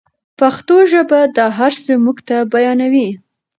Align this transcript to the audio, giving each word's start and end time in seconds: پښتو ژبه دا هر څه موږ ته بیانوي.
پښتو 0.39 0.75
ژبه 0.91 1.19
دا 1.37 1.45
هر 1.57 1.73
څه 1.83 1.91
موږ 2.03 2.17
ته 2.27 2.37
بیانوي. 2.53 3.09